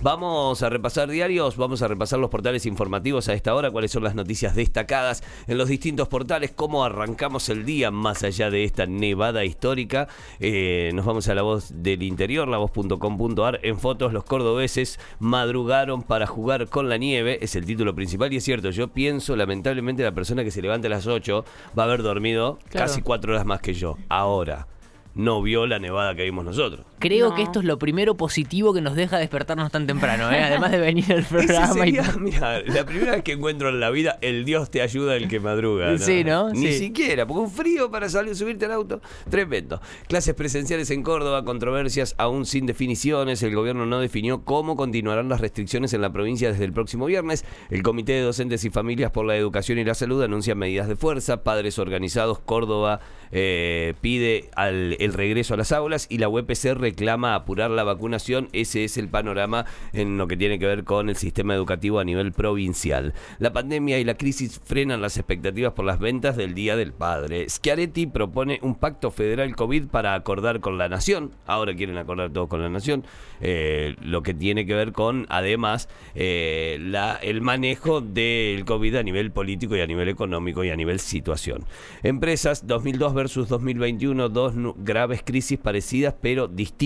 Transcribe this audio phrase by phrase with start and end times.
[0.00, 4.04] Vamos a repasar diarios, vamos a repasar los portales informativos a esta hora, cuáles son
[4.04, 8.86] las noticias destacadas en los distintos portales, cómo arrancamos el día más allá de esta
[8.86, 10.06] nevada histórica.
[10.38, 13.58] Eh, nos vamos a la voz del interior, la voz.com.ar.
[13.64, 18.36] En fotos, los cordobeses madrugaron para jugar con la nieve, es el título principal y
[18.36, 21.44] es cierto, yo pienso lamentablemente la persona que se levante a las 8
[21.76, 22.86] va a haber dormido Claro.
[22.86, 23.96] casi cuatro horas más que yo.
[24.08, 24.68] Ahora,
[25.14, 26.86] no vio la nevada que vimos nosotros.
[26.98, 27.34] Creo No.
[27.34, 30.42] que esto es lo primero positivo que nos deja despertarnos tan temprano, ¿eh?
[30.44, 31.86] además de venir al programa.
[31.86, 35.28] y- mira, la primera vez que encuentro en la vida, el Dios te ayuda el
[35.28, 35.96] que madruga.
[35.98, 36.50] Sí, ¿no?
[36.50, 36.78] Ni Sí.
[36.78, 39.80] siquiera, porque un frío para salir, subirte al auto, tremendo.
[40.08, 43.42] Clases presenciales en Córdoba, controversias aún sin definiciones.
[43.42, 47.44] El gobierno no definió cómo continuarán las restricciones en la provincia desde el próximo viernes.
[47.70, 50.96] El Comité de Docentes y Familias por la Educación y la Salud anuncia medidas de
[50.96, 51.42] fuerza.
[51.44, 57.34] Padres organizados, Córdoba eh, pide al- el regreso a las aulas y la UPC reclama
[57.34, 58.48] apurar la vacunación.
[58.52, 62.04] Ese es el panorama en lo que tiene que ver con el sistema educativo a
[62.04, 63.14] nivel provincial.
[63.38, 67.48] La pandemia y la crisis frenan las expectativas por las ventas del Día del Padre.
[67.48, 71.32] Schiaretti propone un pacto federal COVID para acordar con la nación.
[71.46, 73.04] Ahora quieren acordar todos con la nación.
[73.40, 79.02] eh, lo que tiene que ver con, además, eh, la, el manejo del COVID a
[79.02, 81.64] nivel político y a nivel económico y a nivel situación.
[82.02, 86.77] Empresas 2002 versus 2021, dos graves crisis parecidas pero distintas,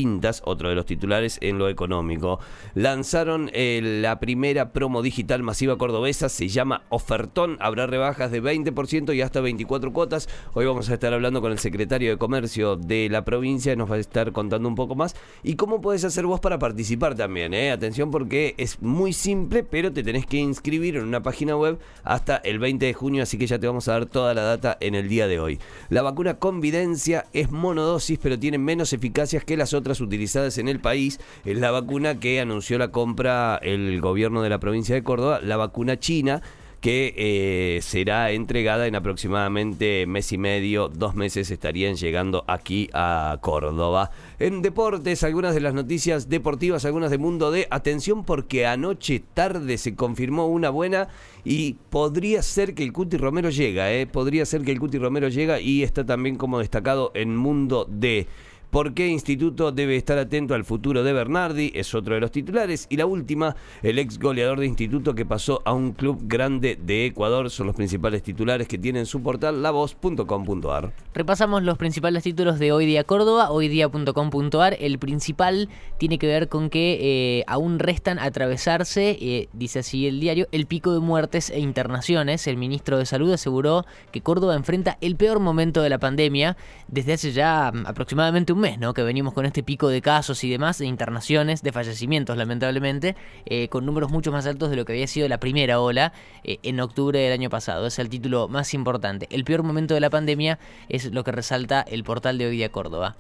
[0.45, 2.41] otro de los titulares en lo económico.
[2.75, 9.15] Lanzaron eh, la primera promo digital masiva cordobesa, se llama Ofertón, habrá rebajas de 20%
[9.15, 10.29] y hasta 24 cuotas.
[10.55, 13.97] Hoy vamos a estar hablando con el secretario de Comercio de la provincia, nos va
[13.97, 15.15] a estar contando un poco más.
[15.43, 17.53] ¿Y cómo puedes hacer vos para participar también?
[17.53, 17.71] eh?
[17.71, 22.37] Atención porque es muy simple, pero te tenés que inscribir en una página web hasta
[22.37, 24.95] el 20 de junio, así que ya te vamos a dar toda la data en
[24.95, 25.59] el día de hoy.
[25.91, 30.81] La vacuna Convidencia es monodosis, pero tiene menos eficacias que las otras utilizadas en el
[30.81, 31.21] país.
[31.45, 35.57] Es la vacuna que anunció la compra el gobierno de la provincia de Córdoba, la
[35.57, 36.43] vacuna china
[36.83, 43.39] que eh, será entregada en aproximadamente mes y medio, dos meses estarían llegando aquí a
[43.41, 44.11] Córdoba.
[44.41, 49.79] En deportes, algunas de las noticias deportivas, algunas de Mundo de atención porque anoche tarde
[49.79, 51.07] se confirmó una buena
[51.45, 55.29] y podría ser que el Cuti Romero llega, eh, podría ser que el Cuti Romero
[55.29, 58.27] llega y está también como destacado en Mundo de
[58.73, 61.73] ¿Por qué Instituto debe estar atento al futuro de Bernardi?
[61.75, 62.87] Es otro de los titulares.
[62.89, 67.05] Y la última, el ex goleador de Instituto que pasó a un club grande de
[67.05, 67.51] Ecuador.
[67.51, 70.91] Son los principales titulares que tiene en su portal lavoz.com.ar.
[71.13, 74.79] Repasamos los principales títulos de Hoy Día Córdoba, hoydía.com.ar.
[74.81, 75.69] El principal
[75.99, 80.65] tiene que ver con que eh, aún restan atravesarse, eh, dice así el diario, el
[80.65, 82.47] pico de muertes e internaciones.
[82.47, 86.57] El ministro de Salud aseguró que Córdoba enfrenta el peor momento de la pandemia
[86.89, 88.95] desde hace ya mm, aproximadamente un mes, ¿no?
[88.95, 93.69] Que venimos con este pico de casos y demás, de internaciones, de fallecimientos, lamentablemente, eh,
[93.69, 96.15] con números mucho más altos de lo que había sido la primera ola
[96.45, 97.87] eh, en octubre del año pasado.
[97.87, 99.27] Es el título más importante.
[99.31, 100.59] El peor momento de la pandemia
[100.89, 103.17] es lo que resalta el portal de Hoy Día Córdoba.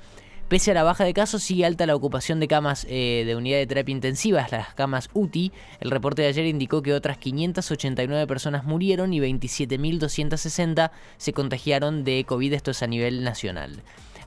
[0.48, 3.58] Pese a la baja de casos, sigue alta la ocupación de camas eh, de unidad
[3.58, 5.50] de terapia intensiva, las camas UTI.
[5.80, 12.24] El reporte de ayer indicó que otras 589 personas murieron y 27.260 se contagiaron de
[12.24, 13.82] COVID, esto es a nivel nacional.